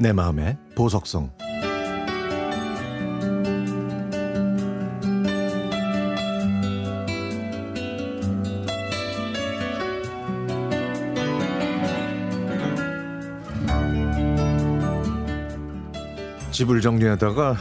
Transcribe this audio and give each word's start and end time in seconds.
내 0.00 0.14
마음의 0.14 0.56
보석성 0.74 1.30
집을 16.50 16.80
정리하다가 16.80 17.56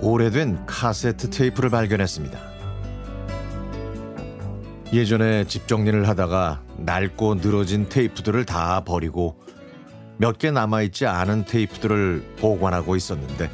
오래된 0.00 0.66
카세트 0.66 1.30
테이프를 1.30 1.70
발견했습니다. 1.70 2.38
예전에 4.92 5.46
집 5.46 5.66
정리를 5.66 6.06
하다가 6.06 6.62
낡고 6.76 7.36
늘어진 7.36 7.88
테이프들을 7.88 8.44
다 8.44 8.84
버리고 8.84 9.42
몇 10.16 10.38
개 10.38 10.50
남아있지 10.50 11.06
않은 11.06 11.44
테이프들을 11.44 12.34
보관하고 12.38 12.96
있었는데 12.96 13.50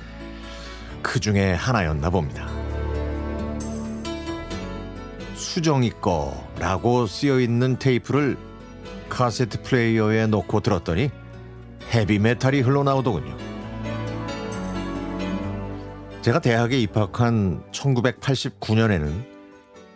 그 1.02 1.18
중에 1.20 1.52
하나였나 1.52 2.10
봅니다. 2.10 2.48
수정이 5.34 5.90
거라고 6.00 7.06
쓰여 7.06 7.40
있는 7.40 7.78
테이프를 7.78 8.36
카세트 9.08 9.62
플레이어에 9.62 10.26
넣고 10.26 10.60
들었더니 10.60 11.10
헤비메탈이 11.92 12.60
흘러나오더군요. 12.60 13.36
제가 16.22 16.38
대학에 16.40 16.78
입학한 16.78 17.62
1989년에는 17.72 19.24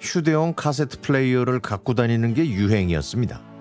휴대용 0.00 0.54
카세트 0.54 1.00
플레이어를 1.02 1.60
갖고 1.60 1.94
다니는 1.94 2.34
게 2.34 2.46
유행이었습니다. 2.48 3.53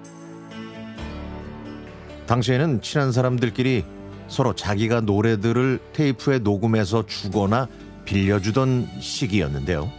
당시에는 2.34 2.82
친한 2.82 3.12
사람들끼리 3.12 3.86
서로 4.28 4.56
자기가 4.56 5.02
노래들을 5.02 5.80
테이프에 5.94 6.40
녹음해서 6.40 7.06
주거나 7.06 7.68
빌려주던 8.06 8.90
시기였는데요. 9.00 9.92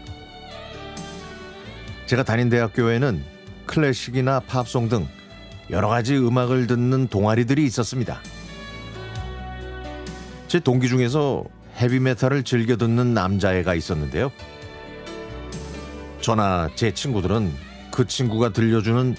제가 2.06 2.24
다닌 2.24 2.48
대학교에는 2.48 3.22
클래식이나 3.66 4.40
팝송 4.40 4.88
등 4.88 5.06
여러 5.70 5.86
가지 5.86 6.16
음악을 6.16 6.66
듣는 6.66 7.06
동아리들이 7.06 7.64
있었습니다. 7.66 8.18
제 10.48 10.58
동기 10.58 10.88
중에서 10.88 11.44
헤비메탈을 11.76 12.42
즐겨 12.42 12.76
듣는 12.76 13.14
남자애가 13.14 13.76
있었는데요. 13.76 14.32
저나 16.20 16.68
제 16.74 16.92
친구들은 16.92 17.52
그 17.92 18.08
친구가 18.08 18.48
들려주는 18.48 19.14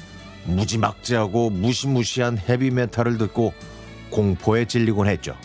무지막지하고 0.45 1.49
무시무시한 1.49 2.37
헤비메탈을 2.37 3.17
듣고 3.17 3.53
공포에 4.09 4.65
질리곤 4.65 5.07
했죠. 5.07 5.35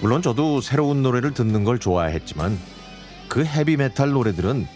물론 0.00 0.22
저도 0.22 0.60
새로운 0.60 1.02
노래를 1.02 1.32
듣는 1.32 1.64
걸 1.64 1.78
좋아했지만 1.78 2.58
그 3.28 3.44
헤비메탈 3.44 4.10
노래들은 4.10 4.66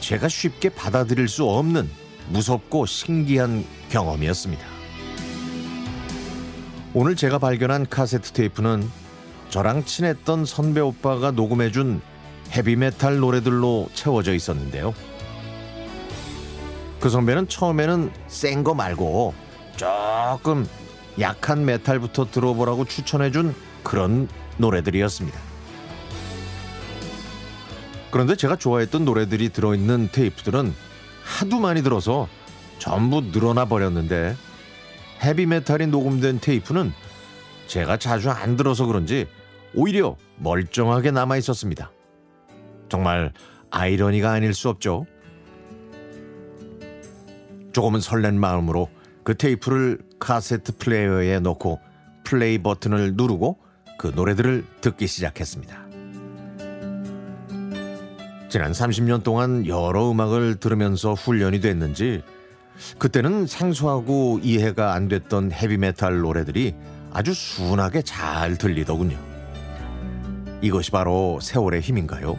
제가 0.00 0.28
쉽게 0.28 0.68
받아들일 0.68 1.28
수 1.28 1.44
없는 1.44 1.88
무섭고 2.28 2.86
신기한 2.86 3.64
경험이었습니다. 3.88 4.64
오늘 6.92 7.16
제가 7.16 7.38
발견한 7.38 7.88
카세트 7.88 8.32
테이프는 8.32 8.88
저랑 9.48 9.84
친했던 9.84 10.44
선배 10.44 10.80
오빠가 10.80 11.30
녹음해준 11.30 12.00
헤비메탈 12.52 13.18
노래들로 13.18 13.88
채워져 13.94 14.34
있었는데요. 14.34 14.94
그 17.04 17.10
선배는 17.10 17.48
처음에는 17.48 18.10
센 18.28 18.64
거 18.64 18.72
말고 18.72 19.34
조금 19.76 20.66
약한 21.20 21.66
메탈부터 21.66 22.30
들어보라고 22.30 22.86
추천해준 22.86 23.54
그런 23.82 24.26
노래들이었습니다. 24.56 25.38
그런데 28.10 28.34
제가 28.36 28.56
좋아했던 28.56 29.04
노래들이 29.04 29.50
들어있는 29.50 30.12
테이프들은 30.12 30.74
하도 31.22 31.60
많이 31.60 31.82
들어서 31.82 32.26
전부 32.78 33.20
늘어나 33.20 33.66
버렸는데 33.66 34.34
헤비메탈이 35.22 35.88
녹음된 35.88 36.40
테이프는 36.40 36.90
제가 37.66 37.98
자주 37.98 38.30
안 38.30 38.56
들어서 38.56 38.86
그런지 38.86 39.26
오히려 39.74 40.16
멀쩡하게 40.38 41.10
남아 41.10 41.36
있었습니다. 41.36 41.92
정말 42.88 43.34
아이러니가 43.70 44.32
아닐 44.32 44.54
수 44.54 44.70
없죠. 44.70 45.04
조금은 47.74 48.00
설렌 48.00 48.38
마음으로 48.38 48.88
그 49.24 49.36
테이프를 49.36 49.98
카세트 50.20 50.76
플레이어에 50.78 51.40
넣고 51.40 51.80
플레이 52.22 52.58
버튼을 52.58 53.14
누르고 53.16 53.58
그 53.98 54.12
노래들을 54.14 54.64
듣기 54.80 55.08
시작했습니다. 55.08 55.84
지난 58.48 58.70
30년 58.70 59.24
동안 59.24 59.66
여러 59.66 60.08
음악을 60.10 60.56
들으면서 60.60 61.14
훈련이 61.14 61.60
됐는지 61.60 62.22
그때는 62.98 63.48
생소하고 63.48 64.38
이해가 64.40 64.94
안 64.94 65.08
됐던 65.08 65.50
헤비메탈 65.50 66.20
노래들이 66.20 66.74
아주 67.12 67.34
순하게 67.34 68.02
잘 68.02 68.56
들리더군요. 68.56 69.18
이것이 70.62 70.92
바로 70.92 71.40
세월의 71.40 71.80
힘인가요? 71.80 72.38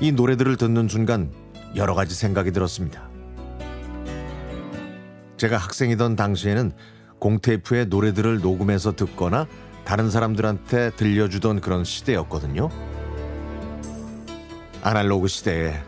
이 0.00 0.12
노래들을 0.12 0.56
듣는 0.56 0.88
순간 0.88 1.30
여러 1.76 1.94
가지 1.94 2.14
생각이 2.14 2.52
들었습니다. 2.52 3.09
제가 5.40 5.56
학생이던 5.56 6.16
당시에는 6.16 6.70
공테이프에 7.18 7.86
노래들을 7.86 8.40
녹음해서 8.40 8.94
듣거나 8.94 9.46
다른 9.84 10.10
사람들한테 10.10 10.90
들려주던 10.96 11.62
그런 11.62 11.82
시대였거든요. 11.82 12.68
아날로그 14.82 15.28
시대에 15.28 15.80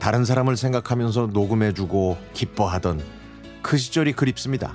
다른 0.00 0.24
사람을 0.24 0.56
생각하면서 0.56 1.28
녹음해주고 1.32 2.18
기뻐하던 2.32 3.00
그 3.62 3.76
시절이 3.76 4.14
그립습니다. 4.14 4.74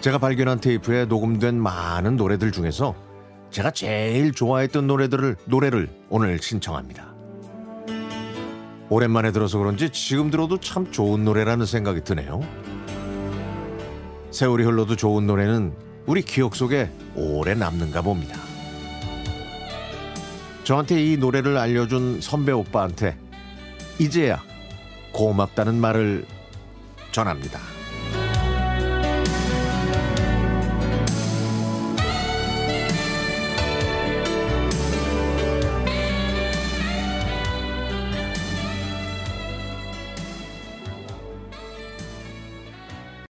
제가 0.00 0.16
발견한 0.16 0.62
테이프에 0.62 1.04
녹음된 1.04 1.60
많은 1.60 2.16
노래들 2.16 2.52
중에서 2.52 2.94
제가 3.50 3.70
제일 3.72 4.32
좋아했던 4.32 4.86
노래들을 4.86 5.36
노래를 5.44 5.90
오늘 6.08 6.38
신청합니다. 6.38 7.09
오랜만에 8.90 9.30
들어서 9.30 9.56
그런지 9.58 9.90
지금 9.90 10.30
들어도 10.30 10.58
참 10.58 10.90
좋은 10.90 11.24
노래라는 11.24 11.64
생각이 11.64 12.02
드네요. 12.02 12.40
세월이 14.32 14.64
흘러도 14.64 14.96
좋은 14.96 15.26
노래는 15.26 15.72
우리 16.06 16.22
기억 16.22 16.56
속에 16.56 16.90
오래 17.14 17.54
남는가 17.54 18.02
봅니다. 18.02 18.36
저한테 20.64 21.04
이 21.04 21.16
노래를 21.16 21.56
알려준 21.56 22.20
선배 22.20 22.50
오빠한테 22.50 23.16
이제야 24.00 24.42
고맙다는 25.12 25.76
말을 25.76 26.26
전합니다. 27.12 27.79